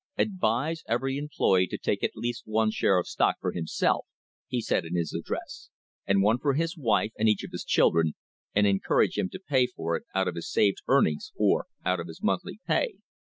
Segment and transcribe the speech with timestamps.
[0.17, 4.07] "Advise every employee to take at least one share of stock for himself,"
[4.47, 5.69] he said in his address,
[6.07, 8.15] "and one for his wife and each of his children,
[8.55, 12.07] and encourage him to pay for it out of his saved earnings or out of
[12.07, 12.95] his monthly pay.